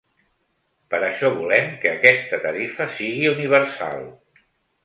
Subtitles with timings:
[0.93, 4.03] Per això volem que aquesta tarifa sigui universal.